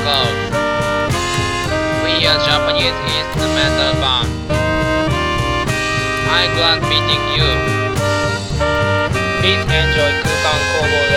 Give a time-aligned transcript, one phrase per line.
[0.00, 0.38] code.
[2.04, 4.28] We are Japanese instrumental band.
[6.32, 7.48] I'm glad meeting you.
[9.40, 11.11] Please enjoy Kukan Kobo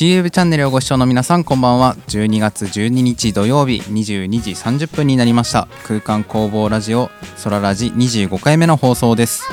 [0.00, 1.94] CF チャンネルをご視聴の皆さんこんばんは。
[2.08, 5.68] 12月12日土曜日22時30分になりました。
[5.86, 9.46] 空間工房ラジオソララジ25回目の放送です。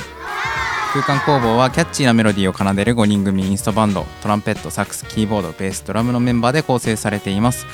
[0.94, 4.06] 空間工房はキャッチーなメロディーを奏でる5人組インストバンド。
[4.22, 7.66] トランペットサックスキーボードベースドラムのメンバーで構成されています。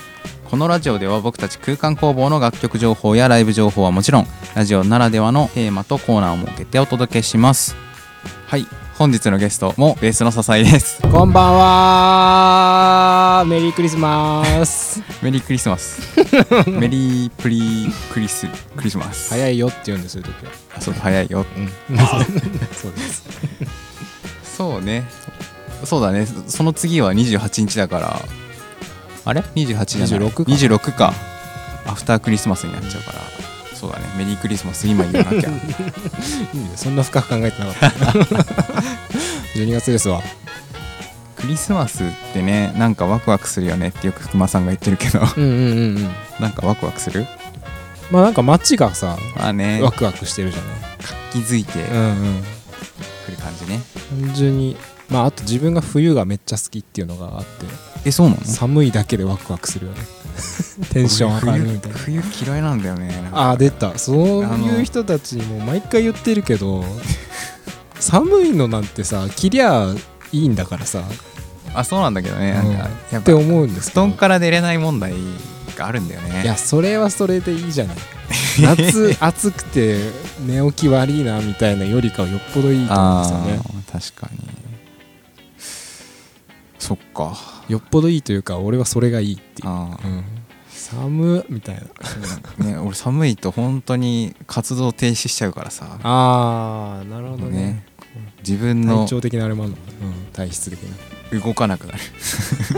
[0.51, 7.77] このラジオでは僕たち空間工房の楽曲情報やライブ情報はもちろんラジオならではのテーマとコーナーを設けてお届けします。
[8.48, 8.66] はい。
[8.96, 11.02] 本日のゲストもベースの笹井です。
[11.02, 13.44] こんばんは。
[13.44, 15.02] メリークリスマス。
[15.20, 16.00] メリークリスマス。
[16.70, 19.30] メリープリクリスクリスマス。
[19.30, 21.45] 早いよって言うんですよ時はあそう早いよ。
[21.56, 21.98] うん。
[22.73, 23.24] そうです。
[24.56, 25.04] そうね。
[25.82, 26.29] そうだね。
[26.46, 28.23] その次は28日だから。
[29.24, 30.29] あれ ?28 じゃない。
[30.29, 30.42] 26か。
[30.45, 31.14] 26か。
[31.86, 33.18] アフタークリスマスになっちゃうから
[33.85, 34.04] そうだね。
[34.16, 35.51] メリークリスマス今言わなきゃ。
[36.77, 37.96] そんな深く考えてなかった。
[39.59, 40.23] 12月ですわ。
[41.37, 45.21] クリスマスってねなんかワクワクするよねってよく福間さんが言ってるけど。
[45.21, 46.10] うんうんうんうん。
[46.41, 47.26] なんかワクワクする？
[48.10, 49.80] まあなんか街がさまあね。
[49.82, 50.60] ワクワクしてるじゃ
[51.32, 52.45] 気づいてないうんうん。
[53.26, 53.82] くる感じね。
[54.24, 54.76] 単純に
[55.10, 57.66] まああと自分が冬がめっちゃ好きっていうのがあって
[58.05, 58.45] えそうなの？
[58.45, 59.99] 寒いだけでワクワクするよね。
[60.93, 61.99] テンション上がるみたいな。
[61.99, 63.97] 冬冬嫌いなんだよねあー出た。
[63.99, 66.84] そういう人たちにも毎回言ってるけど
[68.00, 69.94] 寒いのなんてさ着りゃ
[70.32, 71.03] いいんだからさ。
[71.77, 75.12] あそうなんだけどねなんかやっぱって思うんです布団から出れない問題
[75.77, 76.43] があるんだよね。
[76.44, 77.97] いやそれはそれでいいじゃない。
[78.62, 79.99] 夏暑くて
[80.47, 83.60] 寝起き悪いなみたいなよりかはよっぽどいいと思うんですよね。
[83.93, 84.38] 確かに。
[86.78, 87.37] そっか
[87.69, 90.25] よっぽどいいというか俺はそれがいいっていう、うん、
[90.84, 91.82] 寒みたい
[92.58, 92.64] な。
[92.64, 92.76] ね。
[92.78, 95.98] 俺寒いと本当に活動停止しちゃうからさ。
[96.02, 97.58] ああなるほどね。
[97.58, 97.86] ね。
[98.47, 101.41] 自分の体調的なあれもあるのうん、体質的な。
[101.41, 101.98] 動かなくなる。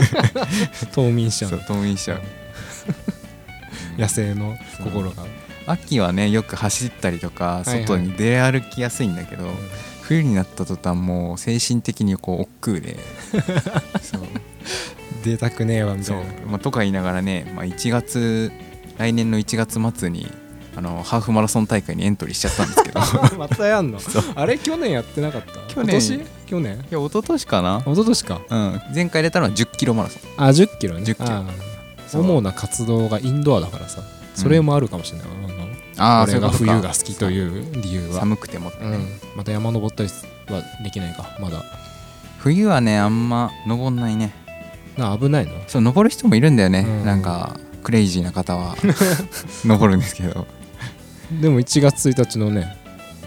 [0.93, 2.21] 冬眠しちゃうそう冬眠しちゃう。
[3.99, 5.25] 野生の心が、
[5.65, 7.81] 秋はねよく走ったりとかいはい。
[7.81, 9.49] 外に出歩きやすいんだけど、
[10.01, 12.97] 冬になった途端もう精神的にこう億劫で。
[14.01, 14.21] そう
[15.23, 16.25] 出たくねえわみたそいう。
[16.25, 18.51] な、まあ、とか言いながらね、まあ、1月
[18.97, 20.31] 来年の1月末に
[20.75, 22.99] あのハーフマラソン大会にエントリーしちゃったんですけど。
[22.99, 23.03] い
[23.37, 23.99] またやんの？
[24.35, 25.73] あれ去年やってなかった？
[25.73, 26.25] 去年。
[26.45, 26.77] 去年？
[26.89, 28.41] や一昨年かな、一昨年か。
[28.49, 30.21] うん、前回出たのは1 0キロマラソン。
[30.37, 31.01] あ10キロね。
[31.01, 31.43] 10キロ。
[32.21, 34.01] 主な活動がインドアだからさ。
[34.35, 35.27] それもあるかもしれない、
[35.97, 38.19] あああの俺が冬が好ききという理由は。
[38.19, 40.09] 寒くてもってね、うん、また山登ったり
[40.49, 41.63] はできないかまだ。
[42.37, 44.31] 冬はねあんま登んないね
[44.97, 45.51] な危ないの？
[45.67, 47.05] そう登る人もいるんだよね、うん。
[47.05, 48.75] なんかクレイジーな方は。
[49.65, 50.47] 登るんですけど。
[51.41, 52.77] でも1月1日のね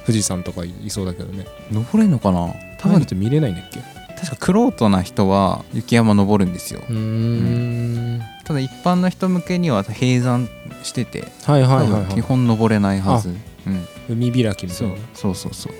[0.06, 1.46] 富士山とかいそうだけどね。
[1.70, 2.38] 登れるのかな？
[2.40, 3.80] 多分多分って見れないんだっけ？
[4.16, 6.80] 確かクロートな人は雪山登るんですよ。
[6.88, 8.22] うーん。
[8.44, 10.48] ただ一般の人向けには閉山
[10.82, 15.72] しててはいはいはい、多分はい、基本登れないはず、うん、海開きみたそいうなそうそうそう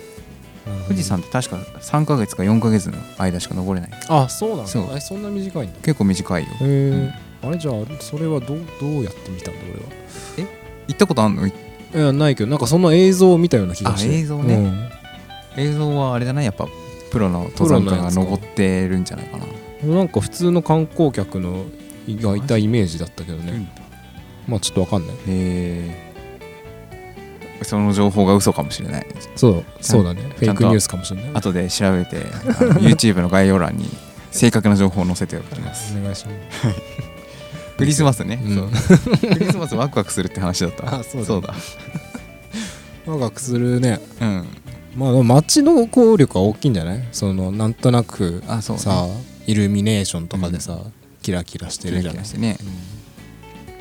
[0.87, 3.99] 富士山って確か3ヶ月か4ヶ月の間しか登れない。
[4.09, 4.67] あそうなんだ。
[4.67, 4.83] そう。
[4.95, 5.79] えそんな短いんだ。
[5.81, 6.49] 結構短いよ。
[6.49, 7.13] へえ、
[7.43, 10.51] あれじゃあそれはどうどうやって見たんだ俺は？
[10.87, 11.47] 行ったことあんの？
[11.47, 11.53] い
[11.93, 14.09] やないけどなんかその映像を見たような気がして。
[14.09, 14.55] あ映像ね。
[15.57, 15.61] うん。
[15.61, 16.41] 映像はあれだな。
[16.43, 16.67] やっぱ
[17.11, 19.45] プロの登山家が登ってるんじゃないかな。
[19.95, 21.65] なんか普通の観光客の
[22.07, 23.67] がいたイメージだったけどね、うん。
[24.47, 25.15] まあちょっとわかんない。
[25.15, 26.10] へえ
[27.63, 29.07] その情報が嘘かもしれない。
[29.35, 30.21] そうそうだね。
[30.37, 32.17] フェイクニュースかもしれない後で調べて
[32.81, 33.85] YouTube の概要欄に
[34.31, 35.95] 正確な情報を載せておきます。
[35.97, 36.31] お願いしま
[36.71, 36.77] す。
[37.77, 38.37] クリスマスね、
[39.21, 40.99] クリスマスワクワクするって話だった。
[40.99, 41.53] あそうだ
[43.05, 43.99] ワクワクするね。
[44.19, 44.45] うん。
[44.95, 47.03] まあ街の効力は大きいんじゃない？
[47.11, 48.81] そのなんとなくあそうね。
[48.83, 49.07] さ
[49.47, 50.77] イルミネーションとかでさ、
[51.23, 52.23] キラキラしてるじゃない？
[52.23, 52.71] キラキラしてね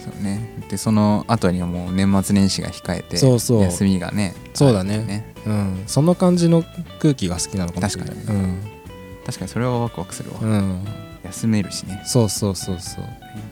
[0.05, 0.41] そうね。
[0.69, 3.63] でその後にはもう年末年始が控えてそうそう。
[3.63, 4.99] 休みがねそうだね。
[4.99, 5.35] ね。
[5.47, 5.83] うん。
[5.87, 6.65] その感じの
[7.01, 8.33] 空気が好きなのかもしれない確か
[9.27, 10.85] 確かにそれはワクワクするわ、うん、うん、
[11.25, 12.03] 休めるしね。
[12.07, 13.05] そうそうそうそう。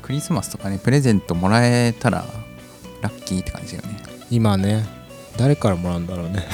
[0.02, 2.24] クリスマスとかねプレゼントもらえたら
[3.02, 3.98] ラッキーって感じだよね。
[4.30, 4.84] 今ね
[5.36, 6.46] 誰からもらうんだろうね。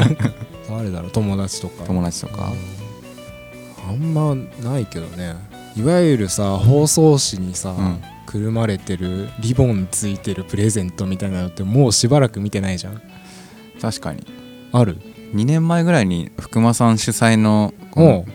[0.70, 1.10] 誰だろう？
[1.10, 1.84] 友達とか。
[1.84, 2.52] 友達とか。
[3.88, 5.34] あんまないけどね
[5.76, 8.02] いわゆるさ包装紙にさ、うん。
[8.32, 13.02] くるまれてるリボンついてるプレゼントみたいなのってもうしばらく見てないじゃん。
[13.78, 14.24] 確かに。
[14.72, 14.96] ある
[15.34, 17.74] ？2年前ぐらいに福間さん主催の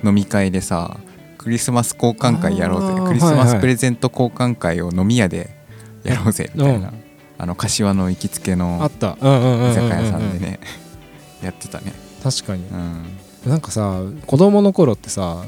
[0.04, 1.00] 飲み会でさ
[1.40, 3.08] クリスマス交換会やろうぜ。
[3.08, 5.50] クリスマスプレゼント交換会を飲み屋で
[6.04, 6.94] やろうぜみたいな、う。
[7.40, 8.78] あの柏の行きつけあの
[9.72, 10.60] 居酒屋さんでね
[11.42, 11.94] やってたね。
[12.22, 12.64] 確かに。
[12.68, 13.06] うん。
[13.48, 15.44] なんかさ子供の頃ってさ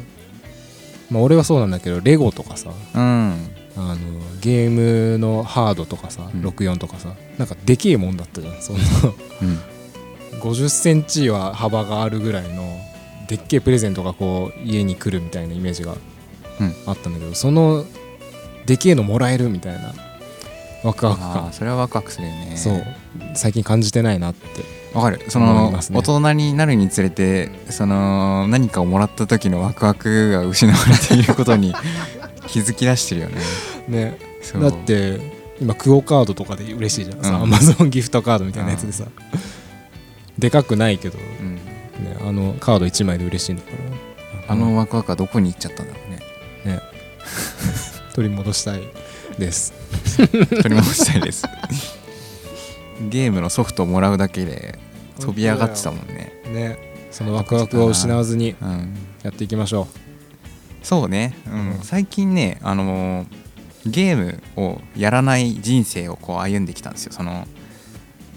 [1.10, 3.50] まあ俺はそうなんだけどレゴとかさうん。
[3.78, 3.98] あの
[4.42, 6.46] ゲームのハードとかさ、うん。
[6.46, 8.82] 64とかさなんかでけえもんだったじゃんそんな。
[9.42, 10.40] うん。
[10.42, 12.78] 50センチは幅があるぐらいの
[13.28, 15.96] でっけえプレゼントがこう家に来るみたいなイメージが
[16.60, 16.74] うん。
[16.88, 17.86] あったんだけど、その
[18.66, 19.94] でけえのもらえるみたいな
[20.84, 21.22] ワクワク。
[21.22, 22.54] あ感ーそれはワクワクするよね。
[22.56, 22.86] そう。
[23.36, 25.20] 最近感じてないなってわかる。
[25.30, 25.80] そ思の、ね。
[25.94, 31.74] 大人になるにつれてその何かをもらった時のワクワクが失われていることに
[32.48, 33.42] 気づき出してるよね。
[33.88, 34.18] ね。
[34.60, 35.20] だって
[35.62, 37.24] 今クオ・カードとかで嬉しいじゃん。
[37.24, 37.44] さうん。
[37.44, 39.06] アマゾンギフトカードみたいなやつでさ、
[40.38, 41.24] でかくないけど、ね、
[42.22, 42.30] うん。
[42.30, 43.70] あのカード1枚で嬉しいんだか
[44.48, 44.54] ら。
[44.54, 46.20] あのワクワクはどこに行っちゃったんだろうね。
[48.16, 48.82] 取り戻したい
[49.40, 49.74] です。
[50.18, 51.46] 取り戻したいです。
[53.10, 54.78] ゲームのソフトをもらうだけで
[55.20, 56.34] 飛び上がってたもんね。
[56.54, 56.78] ね。
[57.12, 58.96] そのワクワクを失わずにうん。
[59.24, 59.88] やっていきましょ
[60.84, 61.54] そうね、うん。
[61.54, 61.80] うん。
[61.82, 63.50] 最近ねあのー
[63.86, 67.14] ゲームをやらない人生をこう歩んできたんですよ。
[67.14, 67.48] その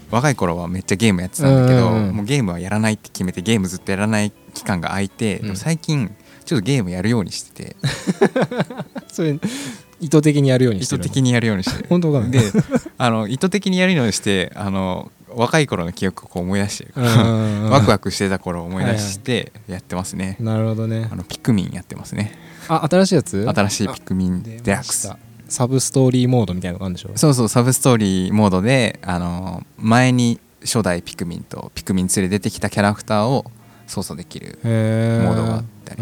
[0.09, 2.15] 若い頃はめっちゃゲームやってたんだけど、うんうんうん。
[2.15, 6.15] もうゲームはやらないって決めてゲームずっとやらない期間が空いて、うん最近
[6.45, 7.75] ちょっとゲームやるようにしてて。
[7.75, 9.39] うそれ
[10.03, 11.85] 意図的にやるように意してる図的にやるようにしてる。
[11.89, 12.27] 本当かな？
[12.29, 12.39] で
[12.97, 21.07] あの意図的にやるようにしてあの若い頃の記憶をこう思い出して ワクワクしてた頃を思い出してやってますね、なるほどね。
[21.11, 22.37] あのピクミンやってますね。
[22.67, 23.45] あ新しいやつ？
[23.47, 25.11] 新しいピクミン出デラックス。
[25.49, 27.11] サブストーリーモードみたいなのがあるんでしょ？
[27.15, 33.45] そうそうサブストーリーモードであの前に初代ピクミンとピクミン2で出てきたキャラクターを
[33.87, 36.01] 操作できるモードがあったり。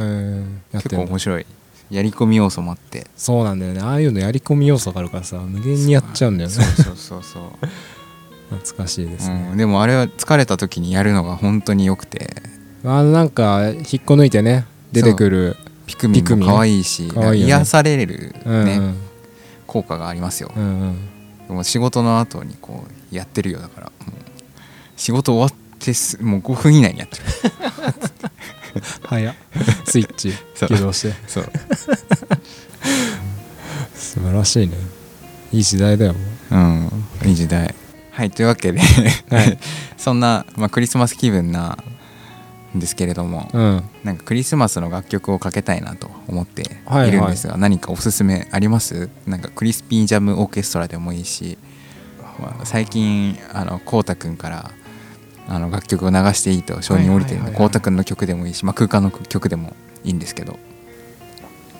[0.73, 1.45] 結構面白い
[1.91, 3.05] やり込み要素もあって。
[3.17, 3.81] そうなんだよね。
[3.81, 6.55] ああいうのやり込み要素があるからさ無限にやっちゃうんだよね。
[6.55, 7.43] そうそうそうそう、
[8.55, 12.41] 懐かしいですね、うん、でもあれは疲れた時にやるのが本当に良くて。
[12.83, 15.55] あのなんか引っこ抜いてね出てくる
[15.85, 17.37] ピクミンも可愛いしいよね。
[17.37, 18.95] 癒される、ねうん
[19.67, 20.51] 効果がありますよ。
[20.53, 20.97] う、んうん。
[21.47, 23.91] でも仕事の後にこうやってるよだから
[24.97, 27.23] 仕事終わってすもう5分以内にやってる
[29.03, 29.35] 早っ。
[29.85, 30.33] スイッチ
[30.67, 31.13] 起動して。
[31.27, 31.51] そう。
[33.95, 34.75] 素晴らしいね。
[35.51, 36.19] いい時代だよも
[36.51, 36.55] う。
[36.55, 37.29] ん。
[37.29, 37.73] いい時代。
[38.11, 38.79] はいというわけで、
[39.29, 39.57] はい。
[39.97, 41.77] そんな、まあ、クリスマス気分な
[42.75, 43.83] んですけれども、ううん。
[44.03, 47.09] なんかクリスマスの楽曲をかけたいなと思ってはいはい。
[47.09, 49.09] いるんですが、何かおすすめあります？
[49.25, 51.57] なんかクリスピージャムオーケストラでもいいし、
[52.39, 54.71] まあ、最近あのこうたくんから
[55.53, 59.75] あの楽曲を流していいと承認降りてるのこうたくんの曲でもいいし、まあ、空間の曲でも
[60.05, 60.57] いいんですけど、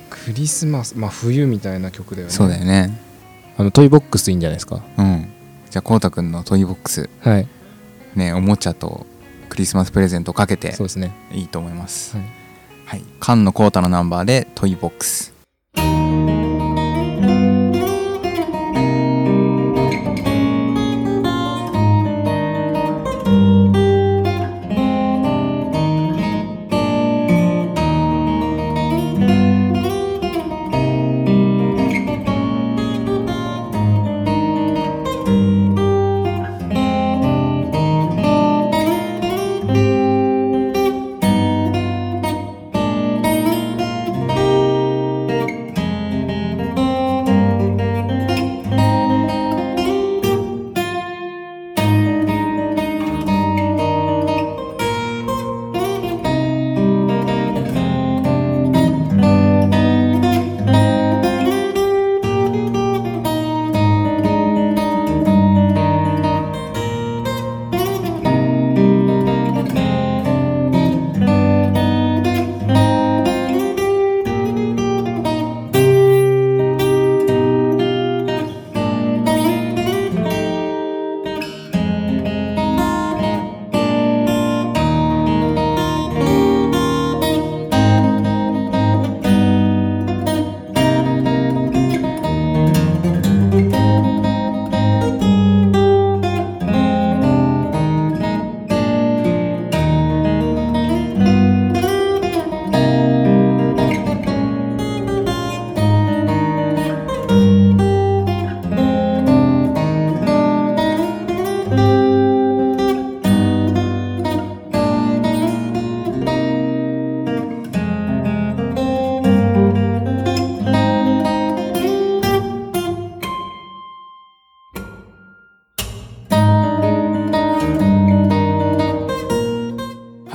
[0.09, 2.33] クリスマスまあ冬みたいな曲だよね。
[2.33, 2.99] そうだよね。
[3.57, 4.83] あのトイボックスいいんじゃないですか？
[4.97, 5.29] うん。
[5.69, 7.09] じゃあこうたくんのトイボックス。
[7.21, 7.47] はい。
[8.15, 9.05] ねおもちゃと
[9.47, 11.13] クリスマスプレゼントをかけてそうですね。
[11.31, 12.17] いいと思います。
[12.17, 12.25] はい。
[12.85, 13.03] はい。
[13.21, 15.30] 菅野浩太のナンバーでトイボックス「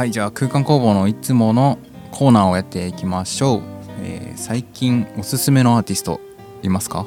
[0.07, 1.81] はいじゃあ空間工房のいつもの
[2.13, 3.63] コーナーをやっていきましょう、
[4.05, 6.21] えー最近おすすめのアーティスト
[6.63, 7.07] いますか？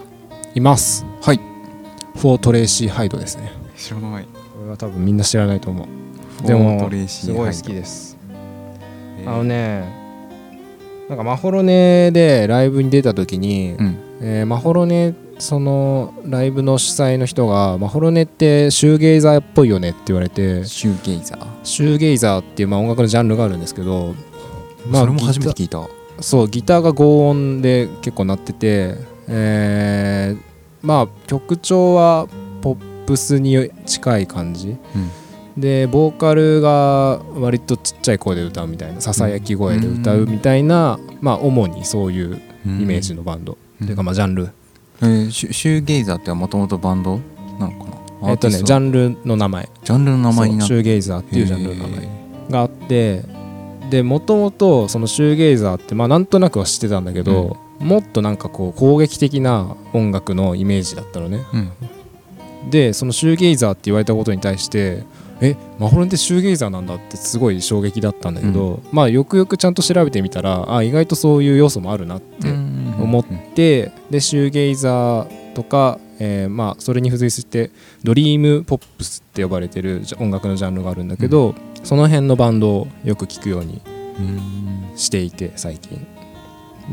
[0.53, 1.05] います。
[1.21, 1.37] はい。
[1.37, 3.53] For Tracy Hydeですね。
[3.77, 4.25] 知らない。
[4.25, 5.87] これは多分みんな知らないと思う。
[6.39, 8.17] フォーでもトレーシーすごい好きです。
[9.19, 9.29] えー。
[9.31, 10.08] あのね
[11.09, 13.97] なんかマホロネでライブに出た時に、うん。
[14.21, 24.13] えーマホロネそのライブの主催の人がマホロネってシューゲイザーっぽいよねって言われてシューゲイザー、シューゲイザーっていうまあ音楽のジャンルがあるんですけど
[24.91, 25.87] それも初めて聞いた。
[26.19, 28.95] そうギターが轟音で結構鳴ってて、
[29.29, 30.41] えー
[30.85, 32.27] まあ曲調は
[32.61, 34.75] ポップスに近い感じ、
[35.59, 43.85] でボーカルが割とちっちゃい声で歌うみたいなささやき声で歌うみたいな、まあ主にそういうイメージのバンド、うん。
[43.85, 44.49] っていうかまあジャンル、
[45.01, 47.19] えーシュシューゲイザーってもともとバンド
[47.59, 47.89] なのか
[48.21, 48.31] な？
[48.31, 49.69] えっとねジャンンルの名前。
[49.83, 52.05] ジャンルの名前になシューゲイザーっていうジャンルの名前。
[52.05, 52.09] へ
[52.49, 53.23] があって
[53.89, 61.37] でもともとそのシューゲイザーってまあなんとなくは知ってたんだけど、もっとなんかこう攻撃的な音楽のイメージだったのね。
[61.37, 61.57] ー
[62.63, 62.69] うん。
[62.69, 65.03] でそのシューゲイザーって言われたことに対して
[65.41, 77.71] えマホロンってシューゲイザーなんだってすごい衝撃だったんだけど、まあよくよくちゃんと調べてみたらあ意外とそういう要素もあるなって思って、でシューゲイザーとか、えーまあそれに付随して
[78.03, 83.81] ドリームポップスって呼ばれてるじゃ音楽のジャンルがあるんだけど、その辺のバンドをよく聞くように
[84.19, 84.97] うん。
[84.97, 86.05] していて最近。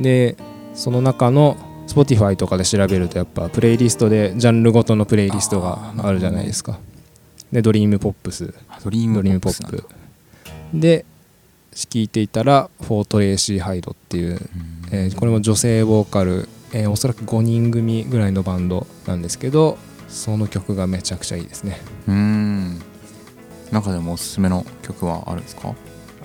[0.00, 0.36] で
[0.74, 1.56] その中の
[1.88, 6.78] Spotify とかで調べるとやっぱプレイリストでジャンルごとのプレイリストがあるじゃないですか
[7.52, 8.54] でドリームポップス。
[8.68, 9.84] あドリームポポップ。
[10.74, 11.04] で
[11.72, 14.40] 聞いていたら For Tracy Hydeっていう、
[14.90, 21.80] えーこれも女性ボーカル、えーおそらく5人組ぐらいのバンドなんですけどその曲がめちゃくちゃいいですね。
[22.08, 22.80] うん。
[23.72, 25.68] 中でもおすすめの曲はあるんですか？
[25.70, 25.74] あ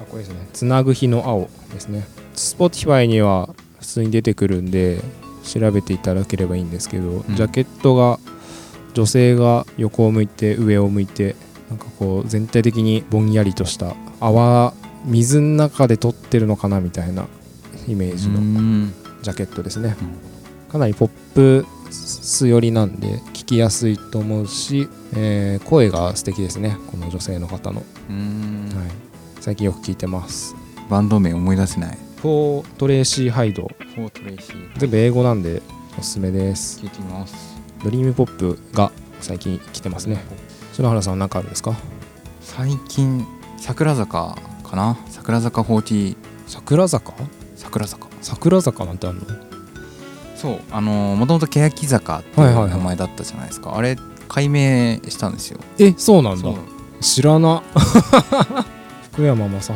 [0.09, 2.05] これですね「つなぐ日の青」ですね。
[2.35, 3.49] Spotify には
[3.79, 5.01] 普通に出てくるんで
[5.43, 7.35] 調べていただければいいんですけど、うん。
[7.35, 8.19] ジャケットが
[8.93, 11.36] 女性が横を向いて上を向いて
[11.69, 14.74] なんかこう全体的にぼんやりとした泡
[15.05, 17.27] 水の中で撮ってるのかなみたいな
[17.88, 18.93] イメージのうん。
[19.21, 19.95] ジャケットですね、
[20.67, 28.69] かなりポップス寄りなんで聴きやすいと思うし、えー声が素敵ですねこの女性の方の、うん。
[28.75, 28.89] はい、
[29.39, 30.55] 最近よく聴いてます。
[30.89, 31.98] バンド名思い出せない。
[32.17, 33.69] For Tracy Hyde。
[34.77, 35.62] 全部英語なんで
[36.00, 36.79] おすすめです。
[36.79, 37.50] 聞いてみます
[37.83, 40.23] ドリームポップが最近来てますね。
[40.73, 41.75] 篠原さん何かあるんですか？
[42.41, 43.25] 最近
[43.57, 44.97] 桜坂かな？
[45.09, 46.15] 桜坂40
[46.47, 47.13] 桜坂？
[47.55, 48.07] 桜坂。
[48.21, 49.25] 桜坂なんてあるの？
[50.35, 53.95] そうあのもともと欅坂っていう名前だったじゃないですか、あれ
[54.27, 55.59] 改名したんですよ。
[55.77, 56.50] えそうなんだ。
[57.00, 57.61] 知らな。
[59.13, 59.71] 福山雅治。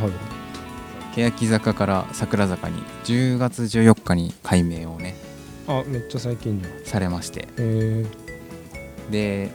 [1.15, 5.15] 欅坂から桜坂に10月14日に改名をね
[5.67, 6.85] あめっちゃ最近じゃん。
[6.85, 7.47] されまして。
[7.57, 8.05] え
[9.09, 9.51] で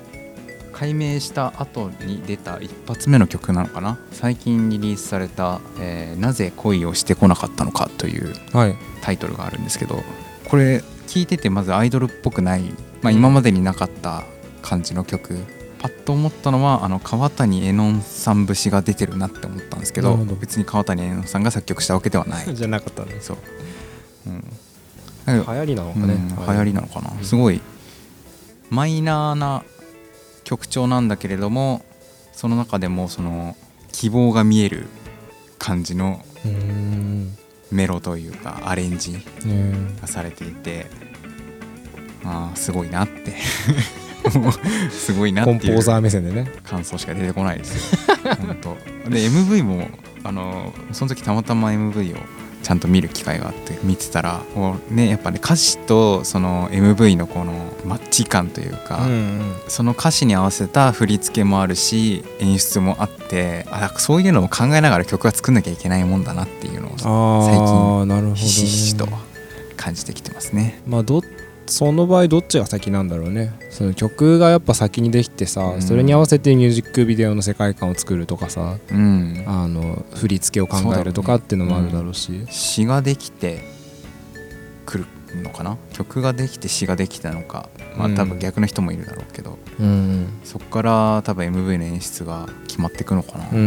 [0.73, 3.99] 改名した後に出た一発目の曲なのかな？
[4.13, 8.77] 最近リリースされた、えーなぜ恋をしてこなかったのか」というー、はい。
[9.03, 10.03] タイトルがあるんですけど
[10.49, 12.63] これ聞いててまずアイドルっぽくない、
[13.03, 14.25] まあ、今までになかった
[14.63, 15.39] 感じの曲。
[15.81, 20.37] パッと思ったのはあの川谷絵音さん節が出てるなって思ったんですけどなるほど。
[20.37, 22.45] 別に川谷絵音さんが作曲したわけではない。
[22.55, 23.17] じゃなかったね。
[23.21, 23.39] そう、
[24.27, 24.45] うん、
[25.39, 27.25] 流行りなのかうんね、流行りなのかな、うん。
[27.25, 27.61] すごい。
[28.71, 29.65] マイナーな
[30.45, 31.85] 曲調なんだけれども
[32.33, 33.57] その中でもその
[33.93, 34.87] 希望が見える
[35.59, 36.25] 感じの
[37.71, 39.23] メロというかアレンジね
[40.01, 40.87] がされていて
[42.25, 43.35] ああすごいなって。
[44.91, 46.53] すごいなっていうコンポーザー目線でね。
[46.63, 47.99] 感想しか出てこないですよ。
[48.37, 49.11] 本当。
[49.11, 49.89] で MV も
[50.23, 52.19] あのその時たまたま MV を
[52.63, 57.53] ちゃんと見る機会があって見てたらこうねやっぱね歌詞とその MV のこの
[57.85, 69.07] マッチ感というか、んその歌詞に合わせた振り付けもあるし演出もあってあそういうのを考えながら曲は作んなきゃいけないもんだなっていうのをあ最あなるほど、ね、ひしひしと
[69.77, 70.83] 感じてきてますね。
[70.87, 71.21] まあど
[71.71, 73.53] その場合どっちが先なんだろうね。
[73.71, 75.83] その曲がやっぱ先にできてさ、うん。
[75.83, 82.45] それに合わせてミュージックビデオの世界観を作るとかさうん、あの振り付けを考えるとかっていうのもあるだろうし。
[82.51, 83.63] 詩ができて
[84.85, 85.07] くる
[85.43, 85.79] のかな？
[85.93, 87.69] 曲ができて詩ができたのか。
[87.97, 88.15] まあうん。
[88.17, 90.27] 多分逆の人もいるだろうけど、うん。
[90.43, 93.49] そこから多分 MV の演出が決まっていくのかな。
[93.53, 93.65] うんうん。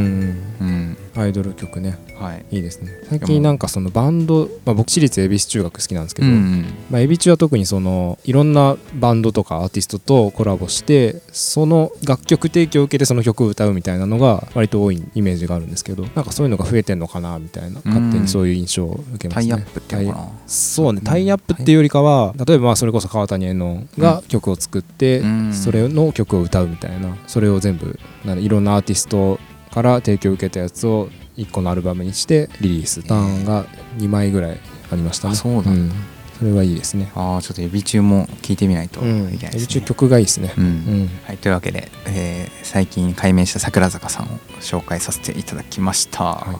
[0.61, 1.97] うん、アイドル曲ね。
[2.19, 2.45] はい。
[2.51, 2.91] いいですね。
[3.09, 6.65] 最近なんかそのバンド、まあ、僕私立恵比寿中学好きなんですけど、うんうん。
[6.89, 19.53] まあ、エビ中は特にそのいろんなバンドとかアーティストとコラボしてその楽曲提供を受けてその曲を歌うみたいなのが割と多いイメージがあるんですけどなんかそういうのが増えてんのかなみたいな勝手にそういう印象を受けますね。
[19.53, 20.27] タイアップっていうのかな。
[20.47, 25.53] そうねタイアップっていうよりかは例えばまあそれこそ川谷絵音が曲を作ってうん。
[25.53, 29.39] それの曲を歌うみたいなそれを全部なんでいろんなアーティスト
[29.73, 33.01] から提供を受けたやつを1個のアルバムにしてリリース。
[33.01, 33.65] ターンが
[33.97, 34.59] 2枚ぐらい
[34.91, 35.31] ありましたね。
[35.31, 35.71] あそうなんだ。
[35.71, 35.91] ん。
[36.37, 37.11] それはいいですね。
[37.15, 39.33] ああちょっとエビ中も聞いてみないとうん。
[39.33, 40.53] いけないですね、エビ中曲がいいですね。
[40.55, 40.63] うん。
[40.63, 41.09] うん。
[41.25, 44.27] はい、というわけで、えー最近改名した桜坂さんを
[44.59, 46.23] 紹介させていただきました。
[46.23, 46.59] は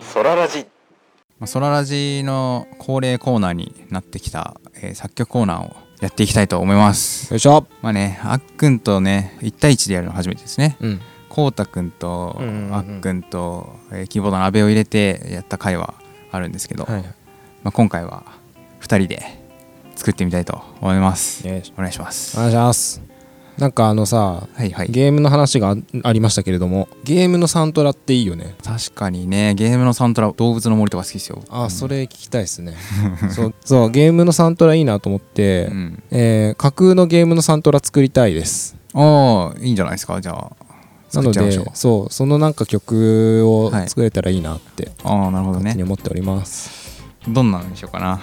[0.00, 0.66] ソララジ。
[1.44, 7.30] ソララジの恒例コーナーになってきた、えー作曲コーナーをやっていきたいと思います。
[7.30, 10.76] よいしょまあね、あっくんとね、1対1でやるの初めてですね。
[10.80, 15.94] うんこうたくんとうんうんうんあっくんと、えーキーボードの阿部を入れてやった回は
[16.32, 18.24] あるんですけど、はいまあ、今回は
[18.80, 19.22] 2人で
[19.94, 21.46] 作ってみたいと思います。
[21.46, 22.36] よしお願いします。
[22.36, 23.09] お願いします
[23.60, 24.88] なんかあのさはいはい。
[24.88, 28.54] ゲームの話があありましたけれどもゲームのサントラっていいよね。
[28.64, 29.54] 確かにね。
[29.54, 31.42] ゲームのサントラ動物の森とか好きですよ。
[31.50, 32.74] あ、それ聞きたいですね。
[33.30, 36.02] そうそうゲームのサントラいいなと思って、うん。
[36.10, 38.76] えー架空のゲームのサントラ作りたいです。
[38.94, 40.20] ああいいんじゃないですか？
[40.20, 40.50] じゃあ
[41.14, 43.88] なのでそうそのなんか曲をはい。
[43.88, 45.76] 作れたらいいなってああなるほどね。
[45.82, 48.20] 思っております、どんなのにしようかな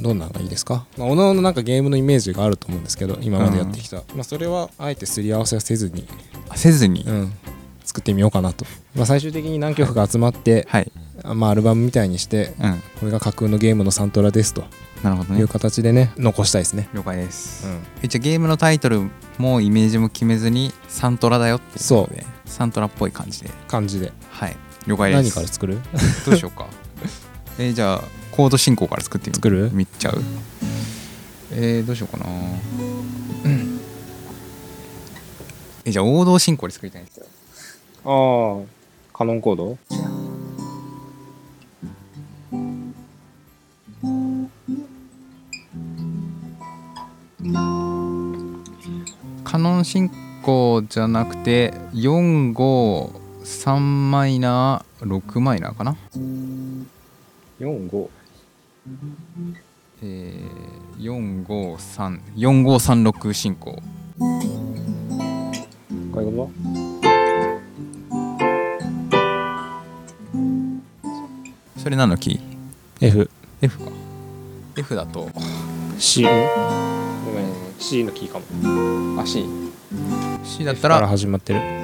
[0.00, 6.06] どんなのがいいですか、まあ、おのおのなんかゲームのイメージがあると思うんですけど今までやってきた、まあ、それはあえてすり合わせはせずに、
[6.48, 7.32] あせずに、うん、
[7.84, 8.64] 作ってみようかなと、
[8.94, 10.92] まあ、最終的に何曲か集まって、はい。
[11.22, 12.82] あまあ、アルバムみたいにしてうん。
[12.98, 14.62] これが架空のゲームのサントラですと。
[14.62, 14.68] いう
[15.02, 15.46] なるほどね。
[15.46, 22.24] 形でね残したいですね、了解です、うん、一応ゲームのタイトルもイメージも決めずにサントラだよっていう。
[22.44, 23.50] サントラっぽい感じで。
[23.68, 24.12] 感じで。
[24.30, 24.56] はい。
[24.86, 25.22] 了解です。
[25.22, 25.78] 何から作る？
[26.26, 26.66] どうしようか。
[27.58, 29.70] えーじゃあコード進行から作ってみ作る？
[29.72, 30.22] みっちゃう。
[31.52, 32.30] えー、どうしようかな。
[35.84, 37.26] えじゃあ王道進行で作りたいんですよ。
[38.04, 38.66] ああ
[39.16, 39.76] カノンコード？
[49.44, 50.10] カノン進
[50.42, 55.96] 行じゃなくて453マイナー6マイナーかな。
[57.58, 58.08] 45
[60.02, 63.72] えー、45345336進行。
[66.12, 66.50] こういうこ
[71.76, 72.40] それ何のキー？
[73.00, 73.90] と F F か。
[74.76, 75.28] F だと。
[75.98, 76.36] C ごめ
[77.42, 77.46] ん
[77.78, 78.44] C のキーかも。
[79.20, 79.44] あ C
[80.44, 81.79] C だったら始まってる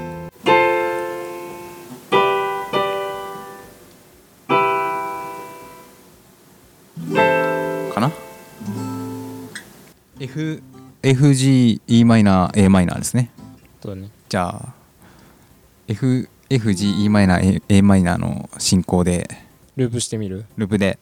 [10.36, 10.60] F
[11.02, 13.30] FG E マイナー A マイナーですね。
[13.82, 14.10] そうだね。
[14.28, 14.74] じゃあ
[15.88, 19.30] F FG E マイナー A, A マイナーの進行で。
[19.76, 20.44] ループしてみる？
[20.58, 20.98] ループで。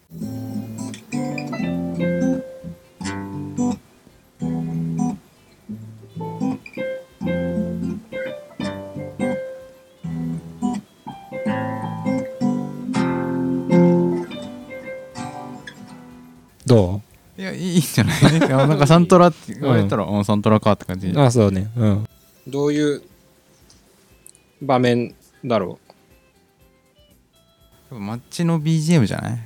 [16.67, 17.03] ど
[17.37, 18.34] いやいいいいんじゃない？
[18.67, 21.09] なんかサントラって言われたら、うん、サントラかって感じ。
[21.09, 21.71] うあそうね。
[21.77, 22.07] うん。
[22.47, 23.03] どういう
[24.63, 25.79] 場面だろ
[27.91, 29.33] 街の BGM じゃない？
[29.35, 29.39] う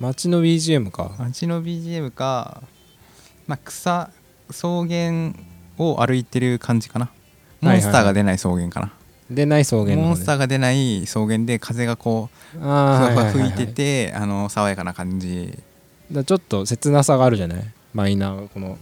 [0.00, 1.14] 街の BGM か。
[1.18, 2.62] 街の BGM か、
[3.46, 4.10] まあ、草
[4.48, 5.32] 草原
[5.78, 7.10] を歩いてる感じかな。
[7.60, 8.92] モンスターが出ない草原かな、
[9.30, 10.06] でない草原の方ね。
[10.08, 15.58] モンスターが出ない草原で風がこう吹いててあの爽やかな感じ。
[16.12, 17.73] だちょっと切なさがあるじゃない？
[17.94, 18.76] マイナーこの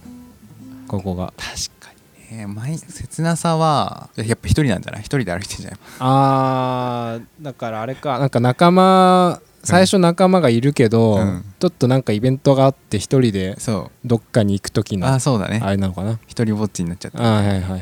[0.87, 1.31] ここが。
[1.37, 1.91] 確か
[2.31, 2.47] にね。
[2.47, 5.01] マイ切なさはやっぱ一人なんじゃない？
[5.01, 5.79] 一人で歩いてんじゃない？
[5.99, 8.19] あーだからあれか。
[8.19, 11.45] なんか仲間最初仲間がいるけど、うん。
[11.59, 15.61] ちょっとなんかイベントがあって一人でそどっかに行く時うのあそうだね。
[15.63, 16.19] あれなのかな？
[16.27, 17.19] 一人ぼっちになっちゃった。
[17.19, 17.77] あーはいはいは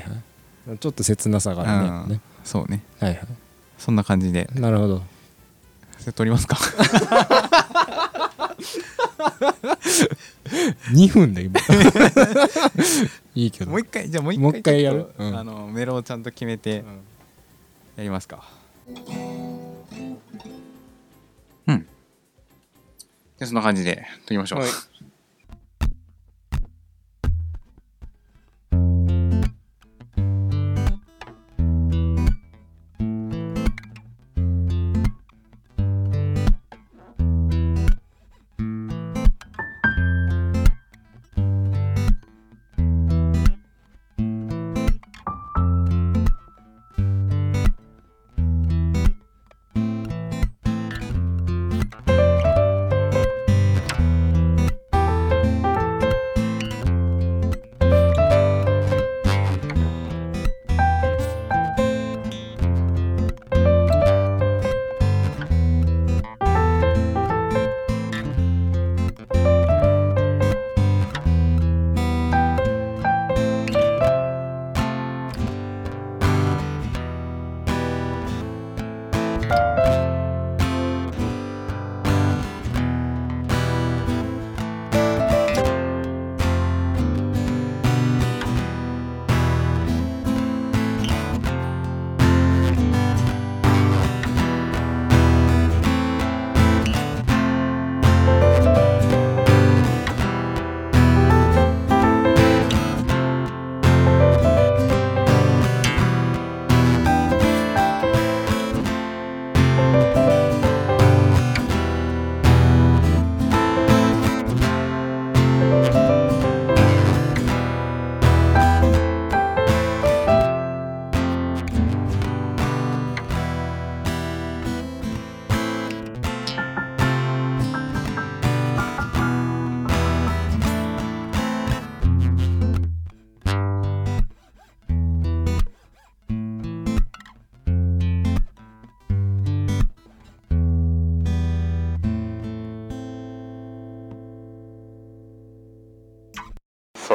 [0.75, 0.77] い。
[0.79, 2.83] ちょっと切なさがあるね,、そうね。
[2.99, 3.21] はいは
[3.79, 4.47] そんな感じで。
[4.55, 5.01] いなるほど。
[5.97, 6.57] それ撮りますか？
[10.93, 11.59] 2分で今。
[13.35, 13.71] いいけど。
[13.71, 15.11] もう一回じゃあもう一回もう一回やる？
[15.17, 15.37] うん。
[15.37, 16.83] あのメロをちゃんと決めて。
[17.97, 18.47] やりますか。
[21.67, 21.87] うん。
[23.37, 24.69] でそんな感じで撮りましょう、はい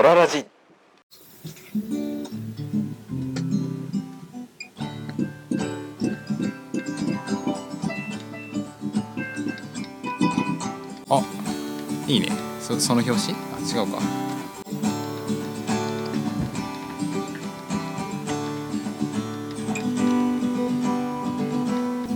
[0.06, 0.46] ララジ。
[11.08, 11.22] あ
[12.06, 12.28] いいね。
[12.60, 13.34] そその表紙？
[13.34, 13.98] あ違うか。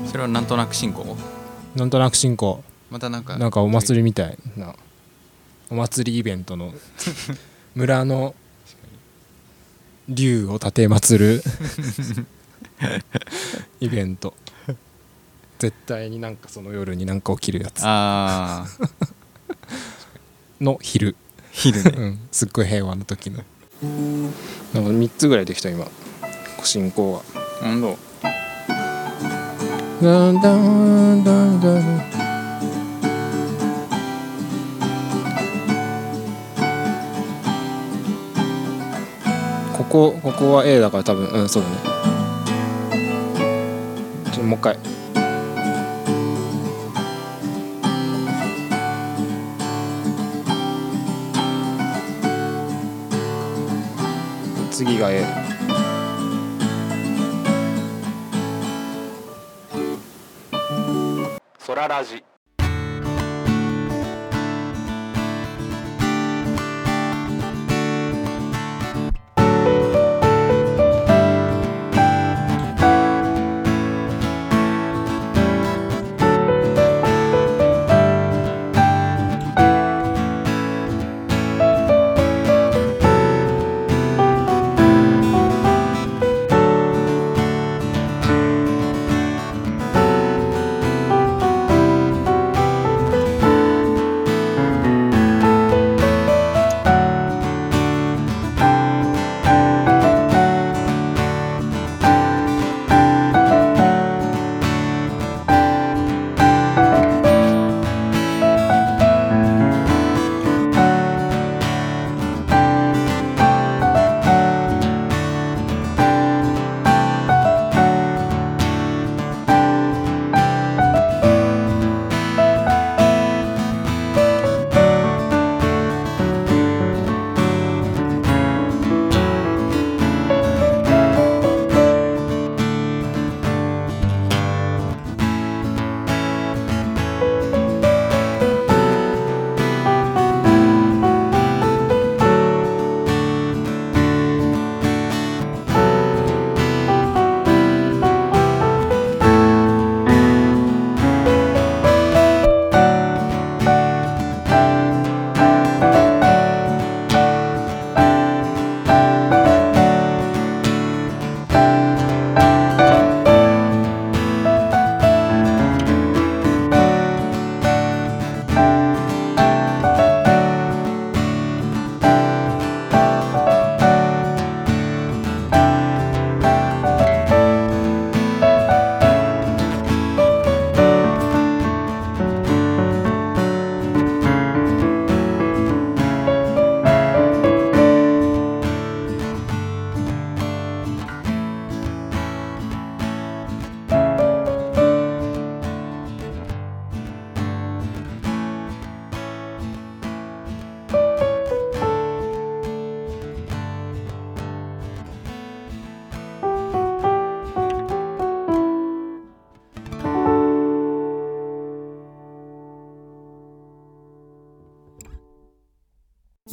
[0.06, 1.16] それはなんとなく進行？
[1.74, 2.62] なんとなく進行。
[2.88, 3.36] またなんか。
[3.36, 4.76] なんかお祭りみたいな。
[5.70, 6.72] お祭りイベントの
[7.80, 8.34] 村の
[10.06, 11.42] 竜を立て祀る
[13.80, 14.34] イベント。
[15.58, 17.80] 絶対になんかその夜になんか起きるやつ。
[17.86, 18.68] ああ
[20.60, 21.16] の昼、
[21.52, 21.92] 昼ね。
[21.96, 23.38] うん、すっごい平和な時の。
[23.38, 25.88] なんか3つぐらいできた今。
[26.62, 27.20] 進行が。
[27.62, 27.96] 本
[30.02, 31.70] 当だんだんだんだ
[32.16, 32.19] ん
[39.90, 41.76] ここここは A だから多分うんそうだね。
[44.26, 44.78] ちょっともう一回。
[54.70, 55.24] 次が A
[61.58, 62.29] ソララジ。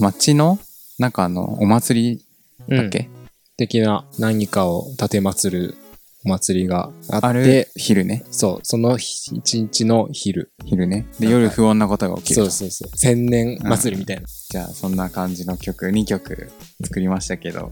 [0.07, 0.57] 町の
[0.99, 2.21] 中あのお祭
[2.69, 3.09] りだっけ、
[3.57, 5.75] 的な何かを立て祭る
[6.23, 8.23] お祭りがああるって、昼ね。
[8.31, 10.53] そう、その日一日の昼。
[10.63, 11.05] 昼ね。
[11.19, 12.49] で夜不穏なことが起きると。
[12.51, 12.97] そうそうそう。
[12.97, 14.23] 千年祭りみたいな。
[14.49, 16.49] じゃあそんな感じの曲2曲
[16.85, 17.71] 作りましたけど。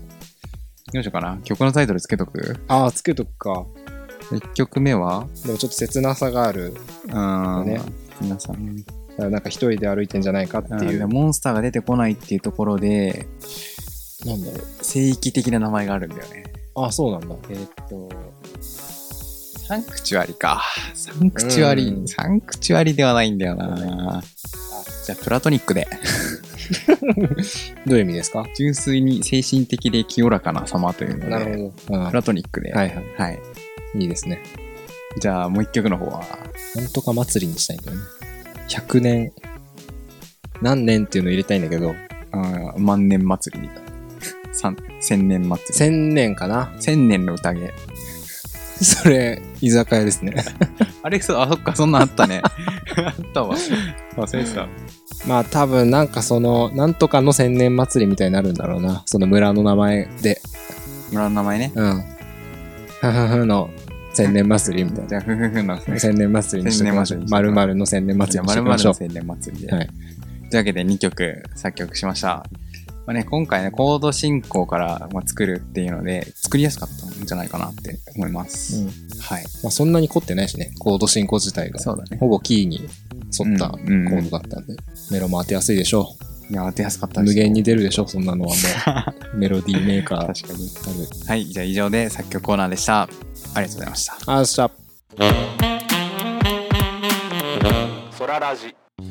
[0.91, 1.37] どうしようかな。
[1.45, 2.57] 曲のタイトルつけとく？
[2.67, 3.65] ああ、つけとくか。
[4.31, 5.25] 1曲目は？
[5.45, 6.75] でもちょっと切なさがある。
[7.07, 7.81] うーん、ね。
[8.19, 8.51] 皆さ。
[8.51, 8.83] ん
[9.17, 11.07] なんか一人で歩いてんじゃないかっていう。
[11.07, 13.27] モンスターが出てこないっていうところで
[14.25, 14.63] なんだろう。
[14.81, 16.43] 聖域的な名前があるんだよね
[16.75, 17.35] ああ、そうなんだ。
[17.49, 18.09] えーっと
[19.67, 20.61] サンクチュアリか
[20.93, 24.23] サンクチュアリうんサンクチュアリではないんだよなあ
[25.07, 25.87] じゃあプラトニックで
[27.87, 28.45] どういう意味ですか？
[28.55, 31.51] 純粋に精神的で清らかな様というのでなるほ
[31.93, 31.99] ど。
[31.99, 33.03] うんプラトニックではいはい。
[33.17, 33.39] はい
[33.97, 34.39] いいですね。
[35.19, 36.23] じゃあもう一曲の方は
[36.75, 38.03] なんとか祭りにしたいんだよね。
[38.69, 39.31] 100年、
[40.61, 43.83] 何年っていうの入れたいんだけど、うん万年祭りみたい。
[43.83, 43.91] な
[44.53, 45.95] 三千年祭り。
[45.95, 46.73] 1000年かな？
[46.79, 47.73] 千年の宴。
[48.81, 50.33] それ、居酒屋ですね。
[51.01, 52.41] あれそうあそっかそんなんあったね。
[52.97, 53.55] あったわ。
[54.17, 54.67] 忘れてた。
[55.27, 59.03] まあ多分なんかその、なんとかの千年祭りみたいになるんだろうな。
[59.05, 60.41] その村の名前で。
[61.11, 61.71] 村の名前ね。
[61.73, 62.03] うん。
[63.01, 63.69] ふふふの
[64.15, 65.55] 千年祭りみたいじゃあふふふ。
[65.55, 66.09] 千年祭りにしましょう。
[66.09, 68.91] 千年祭りにしときましょうまるまるの千年祭りにしまるときましょう。
[68.91, 69.73] の千年祭りで。
[69.73, 69.87] はい。
[69.87, 69.97] とい
[70.53, 72.45] うわけで2曲作曲しました。
[73.05, 78.77] まあね、今回ね、コード進行からまあ作るっていうので、作りやすかったんじゃないかなって思います。
[78.77, 78.87] うん
[79.19, 79.43] はい。
[79.63, 80.71] まあそんなに凝ってないしね。
[80.79, 81.79] コード進行自体が。
[81.79, 82.87] そうだねほぼキーに
[83.37, 84.75] 沿ったコうんうんードだったんで。
[85.11, 86.15] メロも当てやすいでしょ
[86.49, 87.13] いや、当てやすかっう。
[87.13, 88.53] たです無限に出るでしょそんなのはも
[89.33, 89.37] う。
[89.37, 90.27] メロディーメーカー。
[90.27, 90.69] 確かに。
[90.97, 91.27] ある。
[91.27, 93.01] はい、じゃあ以上で作曲コーナーでした。
[93.03, 93.13] あり
[93.55, 94.13] がとうございました。
[94.27, 94.69] あーしゃ。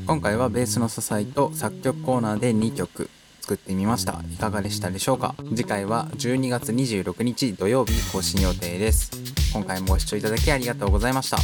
[0.06, 3.08] 今回はベースの支えと作曲コーナーで2曲
[3.40, 5.34] 作ってみましたいかがでしたでしょうか？
[5.54, 9.10] 次回は12月26日土曜日更新予定です
[9.52, 11.38] 今回もご視聴いただきありがとうございました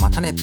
[0.00, 0.34] またね